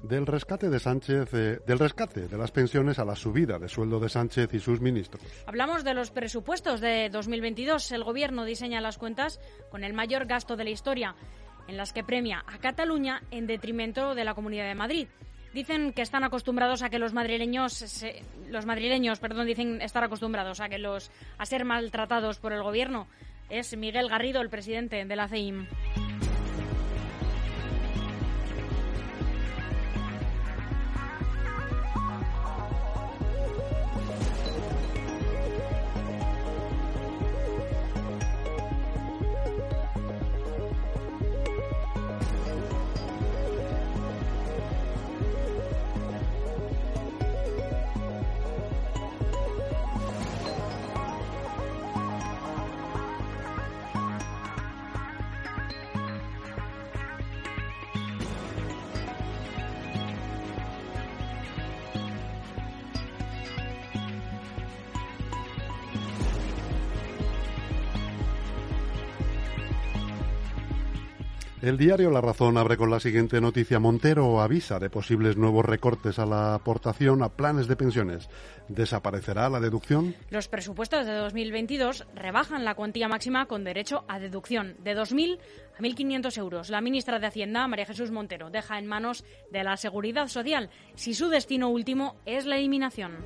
Del 0.08 0.26
rescate 0.26 0.70
de 0.70 0.80
Sánchez, 0.80 1.34
eh, 1.34 1.58
del 1.66 1.78
rescate 1.78 2.28
de 2.28 2.38
las 2.38 2.50
pensiones 2.50 2.98
a 2.98 3.04
la 3.04 3.14
subida 3.14 3.58
de 3.58 3.68
sueldo 3.68 4.00
de 4.00 4.08
Sánchez 4.08 4.54
y 4.54 4.58
sus 4.58 4.80
ministros. 4.80 5.22
Hablamos 5.44 5.84
de 5.84 5.92
los 5.92 6.10
presupuestos 6.10 6.80
de 6.80 7.10
2022. 7.10 7.92
El 7.92 8.04
Gobierno 8.04 8.46
diseña 8.46 8.80
las 8.80 8.96
cuentas 8.96 9.38
con 9.70 9.84
el 9.84 9.92
mayor 9.92 10.24
gasto 10.24 10.56
de 10.56 10.64
la 10.64 10.70
historia, 10.70 11.14
en 11.66 11.76
las 11.76 11.92
que 11.92 12.04
premia 12.04 12.42
a 12.46 12.56
Cataluña 12.56 13.22
en 13.30 13.46
detrimento 13.46 14.14
de 14.14 14.24
la 14.24 14.32
Comunidad 14.32 14.66
de 14.66 14.74
Madrid. 14.74 15.08
Dicen 15.52 15.92
que 15.92 16.00
están 16.00 16.24
acostumbrados 16.24 16.82
a 16.82 16.88
que 16.88 16.98
los 16.98 17.12
madrileños, 17.12 18.02
los 18.48 18.64
madrileños, 18.64 19.18
perdón, 19.18 19.46
dicen 19.46 19.82
estar 19.82 20.04
acostumbrados 20.04 20.60
a 20.60 20.70
que 20.70 20.78
los 20.78 21.10
a 21.36 21.44
ser 21.44 21.66
maltratados 21.66 22.38
por 22.38 22.54
el 22.54 22.62
Gobierno. 22.62 23.08
Es 23.50 23.76
Miguel 23.76 24.08
Garrido, 24.08 24.40
el 24.40 24.48
presidente 24.48 25.04
de 25.04 25.16
la 25.16 25.28
CEIM. 25.28 25.66
El 71.60 71.76
diario 71.76 72.10
La 72.10 72.20
Razón 72.20 72.56
abre 72.56 72.76
con 72.76 72.88
la 72.88 73.00
siguiente 73.00 73.40
noticia. 73.40 73.80
Montero 73.80 74.40
avisa 74.40 74.78
de 74.78 74.90
posibles 74.90 75.36
nuevos 75.36 75.64
recortes 75.64 76.20
a 76.20 76.26
la 76.26 76.54
aportación 76.54 77.20
a 77.24 77.30
planes 77.30 77.66
de 77.66 77.74
pensiones. 77.74 78.30
¿Desaparecerá 78.68 79.48
la 79.48 79.58
deducción? 79.58 80.14
Los 80.30 80.46
presupuestos 80.46 81.04
de 81.04 81.14
2022 81.14 82.06
rebajan 82.14 82.64
la 82.64 82.76
cuantía 82.76 83.08
máxima 83.08 83.46
con 83.46 83.64
derecho 83.64 84.04
a 84.06 84.20
deducción 84.20 84.76
de 84.84 84.96
2.000 84.96 85.38
a 85.76 85.80
1.500 85.80 86.38
euros. 86.38 86.70
La 86.70 86.80
ministra 86.80 87.18
de 87.18 87.26
Hacienda, 87.26 87.66
María 87.66 87.86
Jesús 87.86 88.12
Montero, 88.12 88.50
deja 88.50 88.78
en 88.78 88.86
manos 88.86 89.24
de 89.50 89.64
la 89.64 89.76
Seguridad 89.76 90.28
Social 90.28 90.70
si 90.94 91.12
su 91.14 91.28
destino 91.28 91.70
último 91.70 92.14
es 92.24 92.46
la 92.46 92.56
eliminación. 92.56 93.16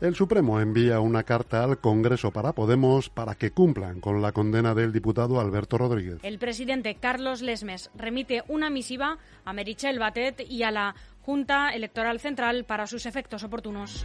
El 0.00 0.14
Supremo 0.14 0.60
envía 0.60 1.00
una 1.00 1.22
carta 1.22 1.64
al 1.64 1.78
Congreso 1.78 2.30
para 2.30 2.52
Podemos 2.52 3.08
para 3.08 3.36
que 3.36 3.52
cumplan 3.52 4.00
con 4.00 4.20
la 4.20 4.32
condena 4.32 4.74
del 4.74 4.92
diputado 4.92 5.40
Alberto 5.40 5.78
Rodríguez. 5.78 6.18
El 6.22 6.38
presidente 6.38 6.96
Carlos 6.96 7.42
Lesmes 7.42 7.90
remite 7.94 8.42
una 8.48 8.70
misiva 8.70 9.18
a 9.44 9.52
Merichel 9.52 9.98
Batet 9.98 10.40
y 10.48 10.62
a 10.64 10.70
la 10.70 10.94
Junta 11.22 11.70
Electoral 11.70 12.20
Central 12.20 12.64
para 12.64 12.86
sus 12.86 13.06
efectos 13.06 13.44
oportunos. 13.44 14.04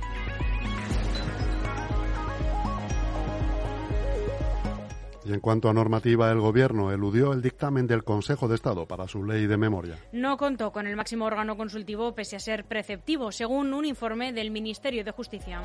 Y 5.26 5.34
en 5.34 5.40
cuanto 5.40 5.70
a 5.70 5.74
normativa, 5.74 6.32
el 6.32 6.40
Gobierno 6.40 6.92
eludió 6.92 7.34
el 7.34 7.42
dictamen 7.42 7.88
del 7.88 8.04
Consejo 8.04 8.48
de 8.48 8.56
Estado 8.56 8.88
para 8.88 9.08
su 9.08 9.24
ley 9.24 9.48
de 9.48 9.58
memoria. 9.58 9.98
No 10.12 10.38
contó 10.38 10.72
con 10.72 10.88
el 10.88 10.96
máximo 10.96 11.26
órgano 11.26 11.58
consultivo 11.58 12.16
pese 12.16 12.36
a 12.38 12.40
ser 12.40 12.66
preceptivo, 12.66 13.32
según 13.32 13.74
un 13.74 13.86
informe 13.86 14.32
del 14.32 14.52
Ministerio 14.52 15.04
de 15.04 15.12
Justicia. 15.12 15.62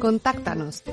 Contáctanos. 0.00 0.84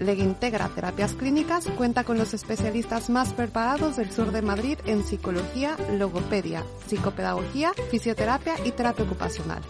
Legintegra 0.00 0.68
Terapias 0.68 1.14
Clínicas 1.14 1.66
cuenta 1.78 2.04
con 2.04 2.18
los 2.18 2.34
especialistas 2.34 3.08
más 3.08 3.32
preparados 3.32 3.96
del 3.96 4.12
sur 4.12 4.32
de 4.32 4.42
Madrid 4.42 4.76
en 4.84 5.02
psicología, 5.02 5.78
logopedia, 5.96 6.62
psicopedagogía, 6.86 7.72
fisioterapia 7.90 8.56
y 8.66 8.72
terapia 8.72 9.06
ocupacional. 9.06 9.62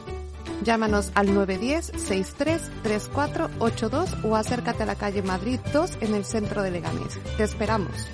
Llámanos 0.65 1.13
al 1.15 1.29
910-633482 1.29 4.25
o 4.25 4.35
acércate 4.35 4.83
a 4.83 4.87
la 4.87 4.97
calle 4.97 5.23
Madrid 5.23 5.61
2 5.73 5.99
en 6.01 6.15
el 6.15 6.25
centro 6.25 6.65
de 6.65 6.73
Leganés. 6.73 7.17
Te 7.37 7.45
esperamos. 7.45 8.09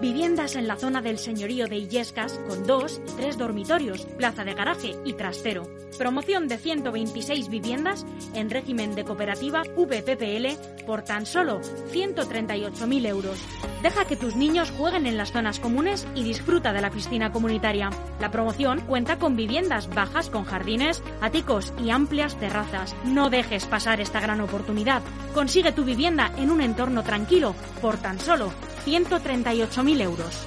Viviendas 0.00 0.56
en 0.56 0.66
la 0.66 0.76
zona 0.76 1.02
del 1.02 1.18
señorío 1.18 1.66
de 1.66 1.76
Illescas 1.76 2.40
con 2.48 2.66
dos 2.66 3.02
y 3.06 3.16
tres 3.16 3.36
dormitorios, 3.36 4.06
plaza 4.16 4.44
de 4.44 4.54
garaje 4.54 4.94
y 5.04 5.12
trastero. 5.12 5.68
Promoción 5.98 6.48
de 6.48 6.56
126 6.56 7.50
viviendas 7.50 8.06
en 8.32 8.48
régimen 8.48 8.94
de 8.94 9.04
cooperativa 9.04 9.62
VPPL 9.62 10.86
por 10.86 11.02
tan 11.02 11.26
solo 11.26 11.60
138.000 11.92 13.06
euros. 13.06 13.38
Deja 13.82 14.04
que 14.04 14.16
tus 14.16 14.36
niños 14.36 14.70
jueguen 14.70 15.06
en 15.06 15.16
las 15.16 15.32
zonas 15.32 15.58
comunes 15.58 16.06
y 16.14 16.22
disfruta 16.22 16.72
de 16.72 16.82
la 16.82 16.90
piscina 16.90 17.32
comunitaria. 17.32 17.90
La 18.20 18.30
promoción 18.30 18.80
cuenta 18.80 19.18
con 19.18 19.36
viviendas 19.36 19.88
bajas 19.88 20.28
con 20.28 20.44
jardines, 20.44 21.02
áticos 21.22 21.72
y 21.82 21.90
amplias 21.90 22.38
terrazas. 22.38 22.94
No 23.04 23.30
dejes 23.30 23.64
pasar 23.64 24.00
esta 24.00 24.20
gran 24.20 24.40
oportunidad. 24.42 25.02
Consigue 25.34 25.72
tu 25.72 25.84
vivienda 25.84 26.30
en 26.36 26.50
un 26.50 26.60
entorno 26.60 27.02
tranquilo 27.02 27.54
por 27.80 27.96
tan 27.96 28.18
solo 28.20 28.52
138.000 28.84 30.00
euros. 30.02 30.46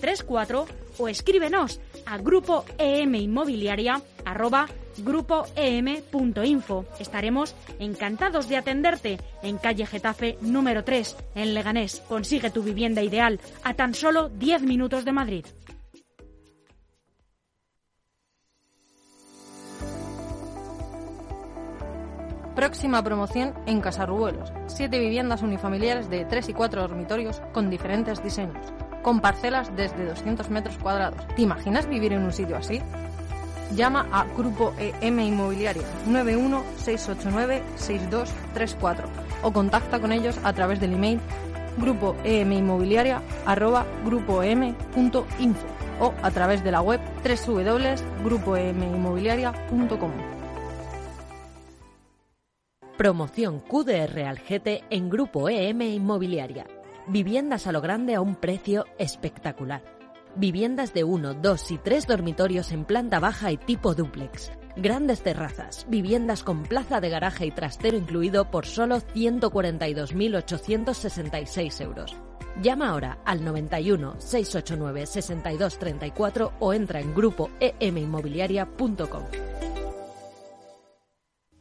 6234 0.00 0.66
o 0.98 1.08
escríbenos 1.08 1.80
a 2.06 2.18
grupo 2.18 2.64
em 2.78 3.14
inmobiliaria 3.14 4.00
arroba 4.24 4.68
grupoem.info. 4.98 6.84
Estaremos 6.98 7.54
encantados 7.78 8.48
de 8.48 8.56
atenderte 8.56 9.18
en 9.42 9.58
calle 9.58 9.86
Getafe 9.86 10.38
número 10.40 10.84
3 10.84 11.16
en 11.34 11.54
Leganés. 11.54 12.00
Consigue 12.08 12.50
tu 12.50 12.62
vivienda 12.62 13.02
ideal 13.02 13.40
a 13.62 13.74
tan 13.74 13.94
solo 13.94 14.28
10 14.28 14.62
minutos 14.62 15.04
de 15.04 15.12
Madrid. 15.12 15.44
Próxima 22.58 23.04
promoción 23.04 23.54
en 23.66 23.80
Casarrubuelos. 23.80 24.52
Siete 24.66 24.98
viviendas 24.98 25.42
unifamiliares 25.42 26.10
de 26.10 26.24
3 26.24 26.48
y 26.48 26.54
4 26.54 26.80
dormitorios 26.80 27.40
con 27.52 27.70
diferentes 27.70 28.20
diseños, 28.20 28.72
con 29.08 29.20
parcelas 29.20 29.74
desde 29.74 30.04
200 30.04 30.50
metros 30.50 30.76
cuadrados. 30.76 31.26
¿Te 31.34 31.40
imaginas 31.40 31.88
vivir 31.88 32.12
en 32.12 32.24
un 32.24 32.30
sitio 32.30 32.58
así? 32.58 32.82
Llama 33.74 34.06
a 34.12 34.26
Grupo 34.36 34.74
EM 34.78 35.20
Inmobiliaria 35.20 35.84
91689-6234 36.06 39.04
o 39.42 39.50
contacta 39.50 39.98
con 39.98 40.12
ellos 40.12 40.38
a 40.44 40.52
través 40.52 40.78
del 40.78 40.92
email 40.92 41.20
grupo 41.78 42.16
em 42.22 42.52
inmobiliaria 42.52 43.22
arroba 43.46 43.86
grupoem.info 44.04 45.66
o 46.00 46.12
a 46.22 46.30
través 46.30 46.62
de 46.62 46.70
la 46.70 46.82
web 46.82 47.00
www.grupoeminmobiliaria.com. 47.24 50.12
Promoción 52.98 53.60
QDR 53.60 54.26
Algete 54.26 54.84
en 54.90 55.08
Grupo 55.08 55.48
EM 55.48 55.80
Inmobiliaria. 55.80 56.66
Viviendas 57.10 57.66
a 57.66 57.72
lo 57.72 57.80
grande 57.80 58.14
a 58.14 58.20
un 58.20 58.36
precio 58.36 58.84
espectacular. 58.98 59.82
Viviendas 60.36 60.92
de 60.92 61.04
1, 61.04 61.32
2 61.34 61.70
y 61.70 61.78
3 61.78 62.06
dormitorios 62.06 62.70
en 62.70 62.84
planta 62.84 63.18
baja 63.18 63.50
y 63.50 63.56
tipo 63.56 63.94
dúplex. 63.94 64.52
Grandes 64.76 65.22
terrazas, 65.22 65.86
viviendas 65.88 66.44
con 66.44 66.64
plaza 66.64 67.00
de 67.00 67.08
garaje 67.08 67.46
y 67.46 67.50
trastero 67.50 67.96
incluido 67.96 68.50
por 68.50 68.66
solo 68.66 68.98
142.866 68.98 71.80
euros. 71.80 72.14
Llama 72.60 72.90
ahora 72.90 73.20
al 73.24 73.42
91 73.42 74.20
689 74.20 75.06
6234 75.06 76.52
o 76.60 76.74
entra 76.74 77.00
en 77.00 77.14
grupo 77.14 77.48
eminmobiliaria.com. 77.58 79.22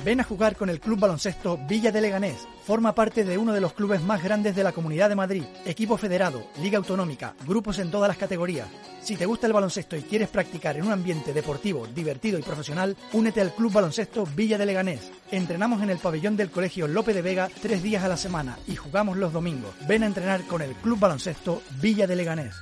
Ven 0.04 0.20
a 0.20 0.26
jugar 0.26 0.58
con 0.58 0.70
el 0.70 0.82
Club 0.82 1.00
Baloncesto 1.00 1.58
Villa 1.66 1.90
de 1.90 2.02
Leganés. 2.02 2.46
Forma 2.66 2.94
parte 2.94 3.24
de 3.24 3.38
uno 3.38 3.54
de 3.54 3.62
los 3.62 3.72
clubes 3.72 4.02
más 4.02 4.22
grandes 4.22 4.54
de 4.54 4.64
la 4.64 4.74
Comunidad 4.74 5.08
de 5.08 5.16
Madrid. 5.16 5.44
Equipo 5.66 5.96
federado, 5.96 6.44
liga 6.62 6.78
autonómica, 6.78 7.36
grupos 7.48 7.80
en 7.80 7.90
todas 7.90 8.10
las 8.10 8.18
categorías. 8.18 8.68
Si 9.02 9.16
te 9.16 9.26
gusta 9.26 9.48
el 9.48 9.54
baloncesto 9.54 9.96
y 9.96 10.02
quieres 10.02 10.28
practicar 10.28 10.76
en 10.76 10.86
un 10.86 10.92
ambiente 10.92 11.32
deportivo, 11.32 11.88
divertido 11.88 12.38
y 12.38 12.42
profesional, 12.42 12.98
únete 13.14 13.40
al 13.40 13.54
Club 13.54 13.72
Baloncesto 13.72 14.26
Villa 14.26 14.58
de 14.58 14.66
Leganés. 14.66 15.10
Entrenamos 15.32 15.82
en 15.82 15.90
el 15.90 16.00
pabellón 16.00 16.36
del 16.36 16.52
Colegio 16.52 16.88
Lope 16.88 17.14
de 17.14 17.22
Vega 17.22 17.50
tres 17.62 17.82
días 17.82 18.04
a 18.04 18.10
la 18.10 18.18
semana 18.18 18.58
y 18.68 18.76
jugamos 18.76 19.18
los 19.18 19.32
domingos. 19.32 19.74
Ven 19.88 20.04
a 20.04 20.08
entrenar 20.08 20.44
con 20.48 20.62
el 20.62 20.74
Club 20.76 21.00
Baloncesto 21.00 21.62
Villa 21.82 22.08
de 22.08 22.16
Leganés. 22.18 22.56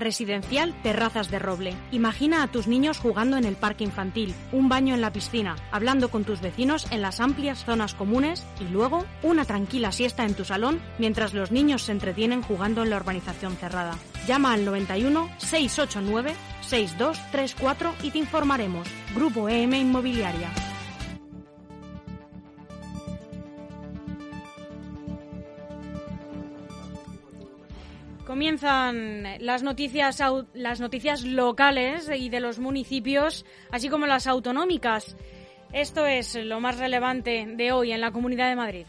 Residencial 0.00 0.74
Terrazas 0.82 1.30
de 1.30 1.38
Roble. 1.38 1.76
Imagina 1.92 2.42
a 2.42 2.48
tus 2.48 2.66
niños 2.66 2.98
jugando 2.98 3.36
en 3.36 3.44
el 3.44 3.54
parque 3.54 3.84
infantil, 3.84 4.34
un 4.50 4.68
baño 4.68 4.94
en 4.94 5.00
la 5.00 5.12
piscina, 5.12 5.56
hablando 5.70 6.10
con 6.10 6.24
tus 6.24 6.40
vecinos 6.40 6.90
en 6.90 7.02
las 7.02 7.20
amplias 7.20 7.64
zonas 7.64 7.94
comunes 7.94 8.44
y 8.60 8.64
luego 8.64 9.04
una 9.22 9.44
tranquila 9.44 9.92
siesta 9.92 10.24
en 10.24 10.34
tu 10.34 10.44
salón 10.44 10.80
mientras 10.98 11.34
los 11.34 11.52
niños 11.52 11.82
se 11.82 11.92
entretienen 11.92 12.42
jugando 12.42 12.82
en 12.82 12.90
la 12.90 12.96
urbanización 12.96 13.56
cerrada. 13.56 13.96
Llama 14.26 14.52
al 14.52 14.64
91 14.64 15.30
689 15.38 16.34
6234 16.62 17.94
y 18.02 18.10
te 18.10 18.18
informaremos. 18.18 18.88
Grupo 19.14 19.48
EM 19.48 19.74
Inmobiliaria. 19.74 20.50
Comienzan 28.30 29.24
las 29.40 29.64
noticias, 29.64 30.22
las 30.54 30.78
noticias 30.80 31.24
locales 31.24 32.08
y 32.16 32.28
de 32.28 32.38
los 32.38 32.60
municipios, 32.60 33.44
así 33.72 33.88
como 33.88 34.06
las 34.06 34.28
autonómicas. 34.28 35.16
Esto 35.72 36.06
es 36.06 36.36
lo 36.36 36.60
más 36.60 36.78
relevante 36.78 37.44
de 37.56 37.72
hoy 37.72 37.90
en 37.90 38.00
la 38.00 38.12
Comunidad 38.12 38.48
de 38.48 38.54
Madrid. 38.54 38.86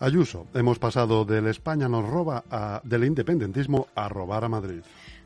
Ayuso, 0.00 0.46
hemos 0.52 0.78
pasado 0.78 1.24
del 1.24 1.46
España 1.46 1.88
nos 1.88 2.06
roba 2.06 2.44
a, 2.50 2.82
del 2.84 3.04
independentismo 3.04 3.86
a 3.94 4.06
robar 4.10 4.44
a 4.44 4.50
Madrid. 4.50 4.82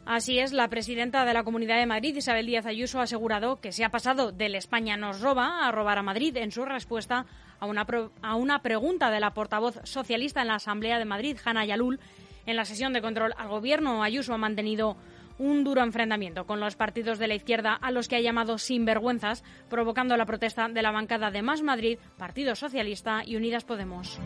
Así 0.06 0.38
es, 0.38 0.52
la 0.52 0.68
presidenta 0.68 1.24
de 1.24 1.34
la 1.34 1.42
Comunidad 1.42 1.78
de 1.78 1.86
Madrid, 1.86 2.14
Isabel 2.14 2.46
Díaz 2.46 2.66
Ayuso, 2.66 3.00
ha 3.00 3.02
asegurado 3.02 3.60
que 3.60 3.72
se 3.72 3.84
ha 3.84 3.90
pasado 3.90 4.30
del 4.30 4.54
España 4.54 4.96
nos 4.96 5.20
roba 5.20 5.66
a 5.66 5.72
robar 5.72 5.98
a 5.98 6.02
Madrid 6.04 6.36
en 6.36 6.52
su 6.52 6.64
respuesta 6.64 7.26
a 7.58 7.66
una, 7.66 7.86
pro- 7.86 8.12
a 8.22 8.36
una 8.36 8.62
pregunta 8.62 9.10
de 9.10 9.18
la 9.18 9.34
portavoz 9.34 9.80
socialista 9.82 10.42
en 10.42 10.46
la 10.48 10.54
Asamblea 10.54 11.00
de 11.00 11.06
Madrid, 11.06 11.36
Hanna 11.44 11.64
Yalul. 11.66 11.98
En 12.46 12.56
la 12.56 12.64
sesión 12.64 12.92
de 12.92 13.02
control 13.02 13.34
al 13.36 13.48
Gobierno, 13.48 14.02
Ayuso 14.02 14.34
ha 14.34 14.38
mantenido 14.38 14.96
un 15.38 15.64
duro 15.64 15.82
enfrentamiento 15.82 16.44
con 16.46 16.60
los 16.60 16.76
partidos 16.76 17.18
de 17.18 17.26
la 17.28 17.34
izquierda 17.34 17.74
a 17.74 17.90
los 17.90 18.08
que 18.08 18.16
ha 18.16 18.20
llamado 18.20 18.58
sinvergüenzas, 18.58 19.42
provocando 19.70 20.16
la 20.16 20.26
protesta 20.26 20.68
de 20.68 20.82
la 20.82 20.90
bancada 20.92 21.30
de 21.30 21.42
Más 21.42 21.62
Madrid, 21.62 21.98
Partido 22.18 22.54
Socialista 22.54 23.22
y 23.24 23.36
Unidas 23.36 23.64
Podemos. 23.64 24.20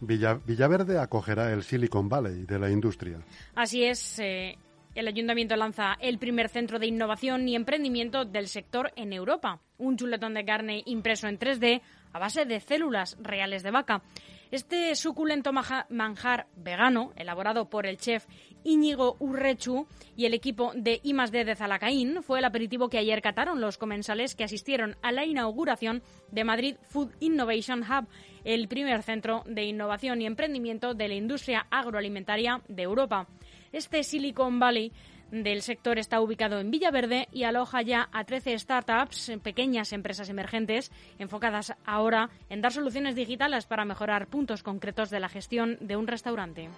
Villa- 0.00 0.40
Villaverde 0.44 0.98
acogerá 0.98 1.52
el 1.52 1.62
Silicon 1.62 2.08
Valley 2.08 2.44
de 2.44 2.58
la 2.58 2.70
industria. 2.70 3.20
Así 3.54 3.84
es, 3.84 4.18
eh, 4.18 4.58
el 4.94 5.08
ayuntamiento 5.08 5.56
lanza 5.56 5.96
el 6.00 6.18
primer 6.18 6.48
centro 6.48 6.78
de 6.78 6.86
innovación 6.86 7.48
y 7.48 7.56
emprendimiento 7.56 8.24
del 8.24 8.48
sector 8.48 8.92
en 8.96 9.12
Europa. 9.12 9.60
Un 9.78 9.96
chuletón 9.96 10.34
de 10.34 10.44
carne 10.44 10.82
impreso 10.86 11.28
en 11.28 11.38
3D 11.38 11.80
a 12.12 12.18
base 12.18 12.44
de 12.44 12.60
células 12.60 13.16
reales 13.20 13.62
de 13.62 13.70
vaca. 13.70 14.02
Este 14.50 14.94
suculento 14.96 15.50
manjar 15.52 16.46
vegano, 16.56 17.12
elaborado 17.16 17.70
por 17.70 17.86
el 17.86 17.96
chef 17.96 18.26
Íñigo 18.64 19.16
Urrechu 19.18 19.86
y 20.14 20.26
el 20.26 20.34
equipo 20.34 20.72
de 20.74 21.00
I+D 21.02 21.44
de 21.44 21.56
Zalacaín, 21.56 22.22
fue 22.22 22.40
el 22.40 22.44
aperitivo 22.44 22.90
que 22.90 22.98
ayer 22.98 23.22
cataron 23.22 23.62
los 23.62 23.78
comensales 23.78 24.34
que 24.34 24.44
asistieron 24.44 24.96
a 25.00 25.10
la 25.10 25.24
inauguración 25.24 26.02
de 26.30 26.44
Madrid 26.44 26.76
Food 26.82 27.12
Innovation 27.20 27.82
Hub, 27.82 28.06
el 28.44 28.68
primer 28.68 29.02
centro 29.02 29.42
de 29.46 29.64
innovación 29.64 30.20
y 30.20 30.26
emprendimiento 30.26 30.92
de 30.92 31.08
la 31.08 31.14
industria 31.14 31.66
agroalimentaria 31.70 32.60
de 32.68 32.82
Europa. 32.82 33.26
Este 33.72 34.04
Silicon 34.04 34.58
Valley 34.58 34.92
del 35.30 35.62
sector 35.62 35.98
está 35.98 36.20
ubicado 36.20 36.60
en 36.60 36.70
Villaverde 36.70 37.26
y 37.32 37.44
aloja 37.44 37.80
ya 37.80 38.10
a 38.12 38.24
13 38.24 38.58
startups, 38.58 39.32
pequeñas 39.42 39.94
empresas 39.94 40.28
emergentes, 40.28 40.92
enfocadas 41.18 41.74
ahora 41.86 42.28
en 42.50 42.60
dar 42.60 42.72
soluciones 42.72 43.16
digitales 43.16 43.64
para 43.64 43.86
mejorar 43.86 44.26
puntos 44.26 44.62
concretos 44.62 45.08
de 45.08 45.20
la 45.20 45.30
gestión 45.30 45.78
de 45.80 45.96
un 45.96 46.06
restaurante. 46.06 46.68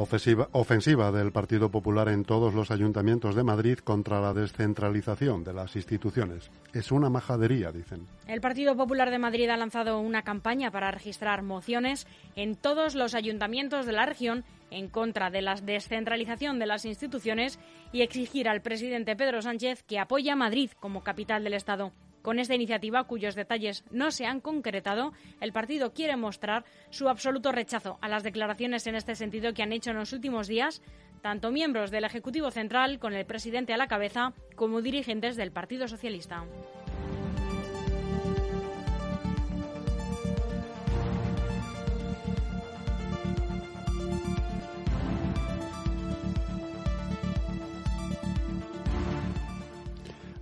Ofensiva, 0.00 0.48
ofensiva 0.52 1.10
del 1.10 1.32
Partido 1.32 1.72
Popular 1.72 2.08
en 2.08 2.22
todos 2.22 2.54
los 2.54 2.70
ayuntamientos 2.70 3.34
de 3.34 3.42
Madrid 3.42 3.78
contra 3.78 4.20
la 4.20 4.32
descentralización 4.32 5.42
de 5.42 5.52
las 5.52 5.74
instituciones. 5.74 6.52
Es 6.72 6.92
una 6.92 7.10
majadería, 7.10 7.72
dicen. 7.72 8.06
El 8.28 8.40
Partido 8.40 8.76
Popular 8.76 9.10
de 9.10 9.18
Madrid 9.18 9.48
ha 9.48 9.56
lanzado 9.56 9.98
una 9.98 10.22
campaña 10.22 10.70
para 10.70 10.92
registrar 10.92 11.42
mociones 11.42 12.06
en 12.36 12.54
todos 12.54 12.94
los 12.94 13.16
ayuntamientos 13.16 13.86
de 13.86 13.92
la 13.92 14.06
región 14.06 14.44
en 14.70 14.86
contra 14.86 15.30
de 15.30 15.42
la 15.42 15.56
descentralización 15.56 16.60
de 16.60 16.66
las 16.66 16.84
instituciones 16.84 17.58
y 17.90 18.02
exigir 18.02 18.48
al 18.48 18.62
presidente 18.62 19.16
Pedro 19.16 19.42
Sánchez 19.42 19.82
que 19.82 19.98
apoye 19.98 20.30
a 20.30 20.36
Madrid 20.36 20.70
como 20.78 21.02
capital 21.02 21.42
del 21.42 21.54
Estado. 21.54 21.90
Con 22.22 22.38
esta 22.38 22.54
iniciativa, 22.54 23.04
cuyos 23.04 23.34
detalles 23.34 23.84
no 23.90 24.10
se 24.10 24.26
han 24.26 24.40
concretado, 24.40 25.12
el 25.40 25.52
partido 25.52 25.92
quiere 25.92 26.16
mostrar 26.16 26.64
su 26.90 27.08
absoluto 27.08 27.52
rechazo 27.52 27.98
a 28.00 28.08
las 28.08 28.22
declaraciones 28.22 28.86
en 28.86 28.96
este 28.96 29.14
sentido 29.14 29.54
que 29.54 29.62
han 29.62 29.72
hecho 29.72 29.90
en 29.90 29.96
los 29.96 30.12
últimos 30.12 30.48
días 30.48 30.82
tanto 31.18 31.50
miembros 31.50 31.90
del 31.90 32.04
Ejecutivo 32.04 32.50
Central, 32.50 32.98
con 32.98 33.12
el 33.12 33.26
presidente 33.26 33.74
a 33.74 33.76
la 33.76 33.88
cabeza, 33.88 34.32
como 34.54 34.82
dirigentes 34.82 35.36
del 35.36 35.50
Partido 35.50 35.88
Socialista. 35.88 36.44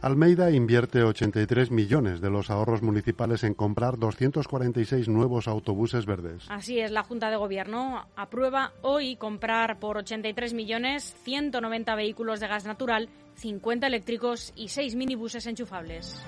Almeida 0.07 0.53
invierte 0.53 1.03
83 1.03 1.73
millones 1.73 2.21
de 2.21 2.31
los 2.31 2.49
ahorros 2.49 2.81
municipales 2.81 3.43
en 3.43 3.55
comprar 3.55 3.99
246 3.99 5.09
nuevos 5.09 5.49
autobuses 5.49 6.07
verdes. 6.07 6.45
Así 6.49 6.79
es, 6.79 6.93
la 6.93 7.03
Junta 7.03 7.29
de 7.29 7.35
Gobierno 7.35 8.07
aprueba 8.15 8.73
hoy 8.83 9.17
comprar 9.17 9.81
por 9.81 9.97
83 9.97 10.55
millones 10.55 11.17
190 11.25 11.97
vehículos 11.97 12.39
de 12.39 12.47
gas 12.47 12.65
natural, 12.67 13.09
50 13.35 13.89
eléctricos 13.89 14.53
y 14.55 14.69
6 14.69 14.95
minibuses 14.95 15.45
enchufables. 15.49 16.25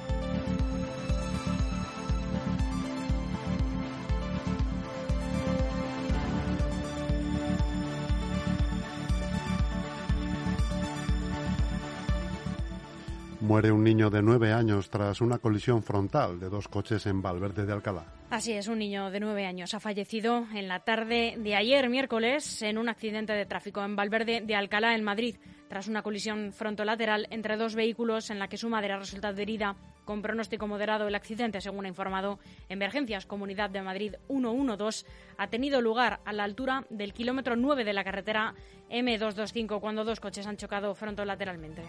Muere 13.41 13.71
un 13.71 13.85
niño 13.85 14.11
de 14.11 14.21
nueve 14.21 14.53
años 14.53 14.91
tras 14.91 15.21
una 15.21 15.39
colisión 15.39 15.85
frontal 15.85 16.41
de 16.41 16.49
dos 16.49 16.67
coches 16.67 17.07
en 17.07 17.23
Valverde 17.23 17.65
de 17.65 17.73
Alcalá. 17.73 18.05
Así 18.31 18.53
es, 18.53 18.67
un 18.67 18.81
niño 18.81 19.13
de 19.13 19.21
nueve 19.21 19.47
años 19.47 19.75
ha 19.75 19.81
fallecido 19.81 20.45
en 20.53 20.67
la 20.67 20.81
tarde 20.81 21.37
de 21.39 21.55
ayer, 21.55 21.89
miércoles, 21.89 22.63
en 22.63 22.79
un 22.79 22.89
accidente 22.89 23.33
de 23.35 23.47
tráfico 23.47 23.85
en 23.85 23.95
Valverde 23.95 24.41
de 24.41 24.57
Alcalá, 24.57 24.97
en 24.97 25.05
Madrid, 25.05 25.37
tras 25.69 25.87
una 25.87 26.03
colisión 26.03 26.53
frontolateral 26.53 27.29
entre 27.31 27.57
dos 27.57 27.77
vehículos 27.77 28.31
en 28.31 28.41
la 28.41 28.49
que 28.49 28.57
su 28.57 28.69
madre 28.69 28.93
ha 28.93 28.99
resultado 28.99 29.41
herida. 29.41 29.77
Con 30.05 30.21
pronóstico 30.21 30.67
moderado, 30.67 31.07
el 31.07 31.15
accidente, 31.15 31.61
según 31.61 31.85
ha 31.85 31.89
informado 31.89 32.41
Emergencias 32.69 33.25
Comunidad 33.25 33.71
de 33.71 33.83
Madrid 33.83 34.15
112, 34.27 35.07
ha 35.37 35.47
tenido 35.47 35.81
lugar 35.81 36.19
a 36.25 36.33
la 36.33 36.43
altura 36.43 36.87
del 36.91 37.13
kilómetro 37.13 37.55
9 37.55 37.85
de 37.85 37.93
la 37.93 38.03
carretera 38.03 38.55
M225, 38.91 39.81
cuando 39.81 40.05
dos 40.05 40.19
coches 40.19 40.47
han 40.49 40.57
chocado 40.57 40.93
frontolateralmente. 40.97 41.83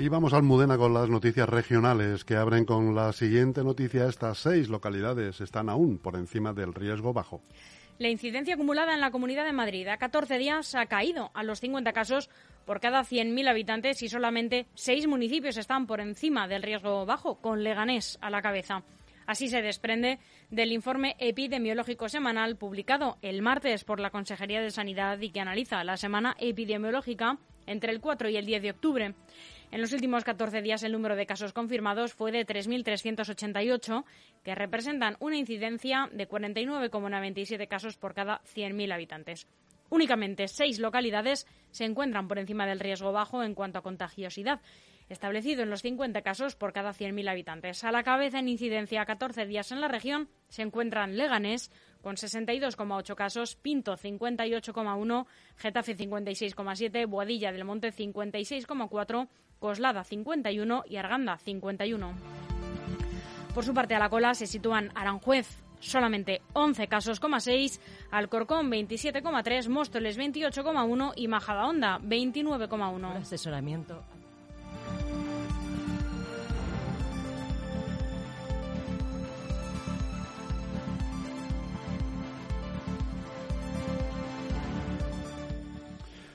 Y 0.00 0.08
vamos 0.08 0.32
al 0.32 0.44
Mudena 0.44 0.78
con 0.78 0.94
las 0.94 1.10
noticias 1.10 1.46
regionales 1.46 2.24
que 2.24 2.34
abren 2.34 2.64
con 2.64 2.94
la 2.94 3.12
siguiente 3.12 3.62
noticia. 3.62 4.06
Estas 4.06 4.38
seis 4.38 4.70
localidades 4.70 5.42
están 5.42 5.68
aún 5.68 5.98
por 5.98 6.16
encima 6.16 6.54
del 6.54 6.72
riesgo 6.72 7.12
bajo. 7.12 7.42
La 7.98 8.08
incidencia 8.08 8.54
acumulada 8.54 8.94
en 8.94 9.02
la 9.02 9.10
Comunidad 9.10 9.44
de 9.44 9.52
Madrid 9.52 9.86
a 9.88 9.98
14 9.98 10.38
días 10.38 10.74
ha 10.74 10.86
caído 10.86 11.30
a 11.34 11.42
los 11.42 11.60
50 11.60 11.92
casos 11.92 12.30
por 12.64 12.80
cada 12.80 13.02
100.000 13.02 13.46
habitantes 13.46 14.02
y 14.02 14.08
solamente 14.08 14.68
seis 14.72 15.06
municipios 15.06 15.58
están 15.58 15.86
por 15.86 16.00
encima 16.00 16.48
del 16.48 16.62
riesgo 16.62 17.04
bajo, 17.04 17.34
con 17.34 17.62
Leganés 17.62 18.16
a 18.22 18.30
la 18.30 18.40
cabeza. 18.40 18.82
Así 19.26 19.48
se 19.48 19.60
desprende 19.60 20.18
del 20.50 20.72
informe 20.72 21.14
epidemiológico 21.18 22.08
semanal 22.08 22.56
publicado 22.56 23.18
el 23.20 23.42
martes 23.42 23.84
por 23.84 24.00
la 24.00 24.08
Consejería 24.08 24.62
de 24.62 24.70
Sanidad 24.70 25.20
y 25.20 25.28
que 25.28 25.40
analiza 25.40 25.84
la 25.84 25.98
semana 25.98 26.36
epidemiológica 26.38 27.36
entre 27.66 27.92
el 27.92 28.00
4 28.00 28.28
y 28.30 28.36
el 28.36 28.46
10 28.46 28.62
de 28.62 28.70
octubre. 28.70 29.14
En 29.72 29.80
los 29.80 29.92
últimos 29.92 30.24
14 30.24 30.62
días 30.62 30.82
el 30.82 30.92
número 30.92 31.14
de 31.14 31.26
casos 31.26 31.52
confirmados 31.52 32.12
fue 32.12 32.32
de 32.32 32.44
3.388, 32.44 34.04
que 34.42 34.54
representan 34.56 35.16
una 35.20 35.36
incidencia 35.36 36.08
de 36.12 36.28
49,97 36.28 37.68
casos 37.68 37.96
por 37.96 38.12
cada 38.12 38.40
100.000 38.42 38.92
habitantes. 38.92 39.46
Únicamente 39.88 40.48
seis 40.48 40.80
localidades 40.80 41.46
se 41.70 41.84
encuentran 41.84 42.26
por 42.26 42.38
encima 42.38 42.66
del 42.66 42.80
riesgo 42.80 43.12
bajo 43.12 43.42
en 43.44 43.54
cuanto 43.54 43.78
a 43.78 43.82
contagiosidad, 43.82 44.60
establecido 45.08 45.62
en 45.62 45.70
los 45.70 45.82
50 45.82 46.22
casos 46.22 46.56
por 46.56 46.72
cada 46.72 46.92
100.000 46.92 47.28
habitantes. 47.28 47.84
A 47.84 47.92
la 47.92 48.02
cabeza 48.02 48.38
en 48.38 48.48
incidencia 48.48 49.02
a 49.02 49.06
14 49.06 49.46
días 49.46 49.70
en 49.72 49.80
la 49.80 49.88
región 49.88 50.28
se 50.48 50.62
encuentran 50.62 51.16
Leganés, 51.16 51.70
con 52.00 52.16
62,8 52.16 53.14
casos, 53.14 53.56
Pinto 53.56 53.96
58,1, 53.96 55.26
Getafe 55.56 55.96
56,7, 55.96 57.06
Boadilla 57.08 57.52
del 57.52 57.64
Monte 57.64 57.92
56,4, 57.92 59.28
Coslada 59.60 60.02
51 60.02 60.82
y 60.88 60.96
Arganda 60.96 61.38
51. 61.38 62.12
Por 63.54 63.64
su 63.64 63.72
parte, 63.72 63.94
a 63.94 64.00
la 64.00 64.10
cola 64.10 64.34
se 64.34 64.48
sitúan 64.48 64.90
Aranjuez 64.96 65.62
solamente 65.80 66.42
11 66.52 66.88
casos, 66.88 67.20
6, 67.20 67.80
Alcorcón 68.10 68.70
27,3, 68.70 69.68
Móstoles 69.68 70.18
28,1 70.18 71.12
y 71.16 71.28
Majadahonda 71.28 71.98
29,1. 72.00 73.16
Asesoramiento. 73.16 74.02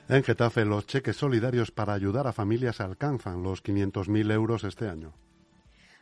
En 0.08 0.24
Getafe, 0.24 0.66
los 0.66 0.86
cheques 0.86 1.16
solidarios 1.16 1.72
para 1.72 1.94
ayudar 1.94 2.28
a 2.28 2.34
familias 2.34 2.80
alcanzan 2.80 3.42
los 3.42 3.64
500.000 3.64 4.32
euros 4.32 4.64
este 4.64 4.88
año. 4.88 5.14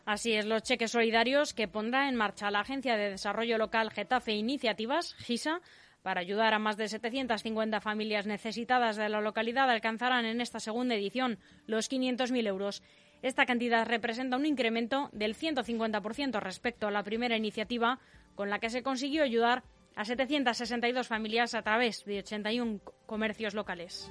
Así 0.05 0.33
es, 0.33 0.45
los 0.45 0.63
cheques 0.63 0.91
solidarios 0.91 1.53
que 1.53 1.69
pondrá 1.69 2.09
en 2.09 2.15
marcha 2.15 2.51
la 2.51 2.59
Agencia 2.59 2.97
de 2.97 3.11
Desarrollo 3.11 3.57
Local 3.57 3.91
Getafe 3.91 4.33
Iniciativas, 4.33 5.13
GISA, 5.15 5.61
para 6.01 6.19
ayudar 6.19 6.53
a 6.53 6.59
más 6.59 6.75
de 6.75 6.89
750 6.89 7.79
familias 7.79 8.27
necesitadas 8.27 8.97
de 8.97 9.07
la 9.07 9.21
localidad 9.21 9.69
alcanzarán 9.69 10.25
en 10.25 10.41
esta 10.41 10.59
segunda 10.59 10.95
edición 10.95 11.39
los 11.65 11.89
500.000 11.89 12.45
euros. 12.45 12.83
Esta 13.21 13.45
cantidad 13.45 13.87
representa 13.87 14.35
un 14.35 14.45
incremento 14.45 15.09
del 15.13 15.33
150% 15.33 16.41
respecto 16.41 16.87
a 16.87 16.91
la 16.91 17.03
primera 17.03 17.37
iniciativa, 17.37 17.99
con 18.35 18.49
la 18.49 18.59
que 18.59 18.69
se 18.69 18.83
consiguió 18.83 19.23
ayudar 19.23 19.63
a 19.95 20.05
762 20.05 21.07
familias 21.07 21.53
a 21.55 21.61
través 21.61 22.05
de 22.05 22.19
81 22.19 22.79
comercios 23.05 23.53
locales. 23.53 24.09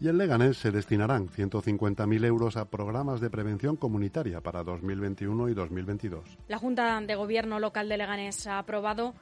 Y 0.00 0.08
en 0.08 0.16
Leganés 0.16 0.58
se 0.58 0.70
destinarán 0.70 1.28
150.000 1.28 2.24
euros 2.24 2.56
a 2.56 2.66
programas 2.66 3.20
de 3.20 3.30
prevención 3.30 3.76
comunitaria 3.76 4.40
para 4.40 4.62
2021 4.62 5.48
y 5.48 5.54
2022. 5.54 6.38
La 6.46 6.58
Junta 6.58 7.00
de 7.00 7.14
Gobierno 7.16 7.58
local 7.58 7.88
de 7.88 7.98
Leganés 7.98 8.46
ha 8.46 8.60
aprobado 8.60 9.14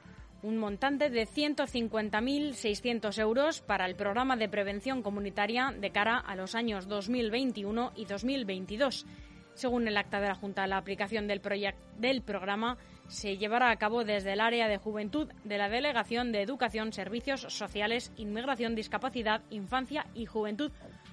un 0.43 0.57
montante 0.57 1.09
de 1.09 1.27
150.600 1.27 3.19
euros 3.19 3.61
para 3.61 3.85
el 3.85 3.95
programa 3.95 4.35
de 4.37 4.49
prevención 4.49 5.01
comunitaria 5.01 5.73
de 5.77 5.91
cara 5.91 6.17
a 6.17 6.35
los 6.35 6.55
años 6.55 6.87
2021 6.87 7.93
y 7.95 8.05
2022. 8.05 9.05
Según 9.53 9.87
el 9.87 9.97
acta 9.97 10.21
de 10.21 10.27
la 10.27 10.35
Junta, 10.35 10.67
la 10.67 10.77
aplicación 10.77 11.27
del, 11.27 11.41
del 11.97 12.21
programa 12.21 12.77
se 13.07 13.37
llevará 13.37 13.71
a 13.71 13.77
cabo 13.77 14.03
desde 14.03 14.33
el 14.33 14.41
área 14.41 14.67
de 14.67 14.77
juventud 14.77 15.29
de 15.43 15.57
la 15.57 15.69
Delegación 15.69 16.31
de 16.31 16.41
Educación, 16.41 16.93
Servicios 16.93 17.41
Sociales, 17.41 18.11
Inmigración, 18.17 18.75
Discapacidad, 18.75 19.41
Infancia 19.49 20.05
y 20.13 20.27
Juventud, 20.27 20.71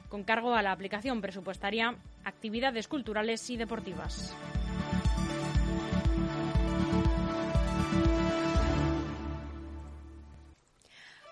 con 0.09 0.25
cargo 0.25 0.55
a 0.55 0.63
la 0.63 0.73
aplicación 0.73 1.21
presupuestaria, 1.21 1.97
actividades 2.25 2.87
culturales 2.87 3.49
y 3.49 3.57
deportivas. 3.57 4.37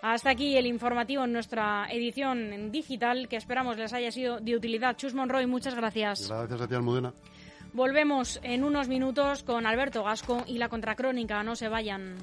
Hasta 0.03 0.31
aquí 0.31 0.57
el 0.57 0.67
informativo 0.67 1.25
en 1.25 1.33
nuestra 1.33 1.87
edición 1.89 2.73
digital, 2.73 3.29
que 3.29 3.37
esperamos 3.37 3.79
les 3.79 3.93
haya 3.93 4.11
sido 4.11 4.41
de 4.41 4.57
utilidad. 4.57 4.97
Chus 4.97 5.15
Monroy, 5.15 5.47
muchas 5.47 5.77
gracias. 5.77 6.29
Gracias 6.29 6.61
a 6.61 6.67
ti, 6.67 6.75
Almudena. 6.75 7.15
Volvemos 7.73 8.41
en 8.43 8.65
unos 8.65 8.89
minutos 8.89 9.45
con 9.45 9.65
Alberto 9.65 10.03
Gasco 10.03 10.43
y 10.49 10.59
la 10.59 10.69
contracrónica. 10.69 11.45
No 11.45 11.55
se 11.55 11.69
vayan. 11.69 12.17